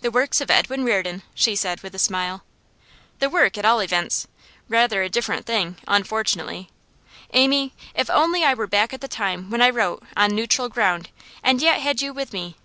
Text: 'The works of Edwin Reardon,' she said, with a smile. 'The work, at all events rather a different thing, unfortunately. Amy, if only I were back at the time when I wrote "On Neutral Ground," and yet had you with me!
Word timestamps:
'The 0.00 0.10
works 0.10 0.40
of 0.40 0.50
Edwin 0.50 0.82
Reardon,' 0.82 1.22
she 1.34 1.54
said, 1.54 1.82
with 1.82 1.94
a 1.94 1.98
smile. 1.98 2.42
'The 3.18 3.28
work, 3.28 3.58
at 3.58 3.66
all 3.66 3.80
events 3.80 4.26
rather 4.66 5.02
a 5.02 5.10
different 5.10 5.44
thing, 5.44 5.76
unfortunately. 5.86 6.70
Amy, 7.34 7.74
if 7.94 8.08
only 8.08 8.44
I 8.44 8.54
were 8.54 8.66
back 8.66 8.94
at 8.94 9.02
the 9.02 9.08
time 9.08 9.50
when 9.50 9.60
I 9.60 9.68
wrote 9.68 10.02
"On 10.16 10.34
Neutral 10.34 10.70
Ground," 10.70 11.10
and 11.42 11.60
yet 11.60 11.82
had 11.82 12.00
you 12.00 12.14
with 12.14 12.32
me! 12.32 12.56